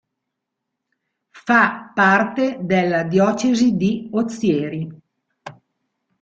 Fa 1.29 1.77
parte 1.93 2.57
della 2.61 3.03
diocesi 3.03 3.75
di 3.75 4.09
Ozieri. 4.13 4.91